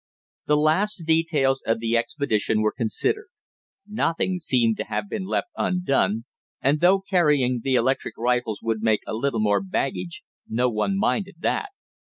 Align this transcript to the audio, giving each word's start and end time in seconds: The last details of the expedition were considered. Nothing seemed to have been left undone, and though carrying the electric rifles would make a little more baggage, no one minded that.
The 0.47 0.57
last 0.57 1.05
details 1.05 1.61
of 1.67 1.79
the 1.79 1.95
expedition 1.95 2.63
were 2.63 2.71
considered. 2.75 3.27
Nothing 3.87 4.39
seemed 4.39 4.77
to 4.77 4.85
have 4.85 5.07
been 5.07 5.25
left 5.25 5.49
undone, 5.55 6.25
and 6.59 6.79
though 6.81 7.01
carrying 7.01 7.61
the 7.63 7.75
electric 7.75 8.17
rifles 8.17 8.61
would 8.63 8.81
make 8.81 9.03
a 9.05 9.13
little 9.13 9.41
more 9.41 9.61
baggage, 9.61 10.23
no 10.49 10.69
one 10.71 10.97
minded 10.97 11.35
that. 11.41 11.69